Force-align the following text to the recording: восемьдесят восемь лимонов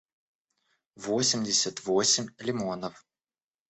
восемьдесят 1.05 1.79
восемь 1.85 2.33
лимонов 2.39 3.05